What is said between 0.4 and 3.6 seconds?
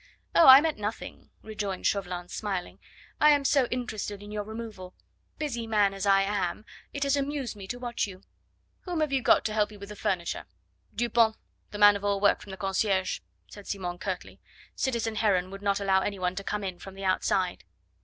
I meant nothing," rejoined Chauvelin, smiling. "I am